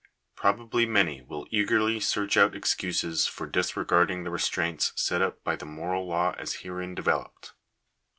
Probably 0.35 0.87
many 0.87 1.21
will 1.21 1.45
eagerly 1.51 1.99
search 1.99 2.35
oat 2.35 2.55
excuses 2.55 3.27
for 3.27 3.45
disregarding 3.45 4.23
the 4.23 4.31
restraints 4.31 4.93
set 4.95 5.21
up 5.21 5.43
by 5.43 5.55
the 5.55 5.67
moral 5.67 6.07
law 6.07 6.33
as 6.39 6.63
herein 6.65 6.95
developed. 6.95 7.53